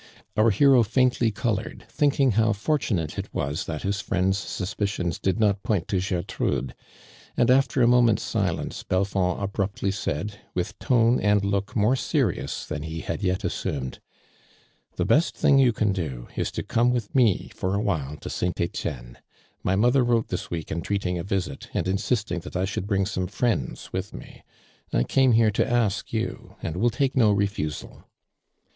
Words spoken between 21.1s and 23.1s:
a visit, and insisting that I should bring